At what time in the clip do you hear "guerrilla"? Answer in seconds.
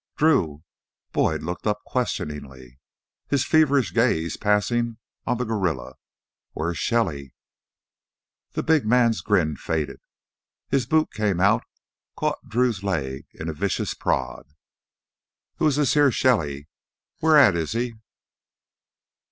5.53-5.93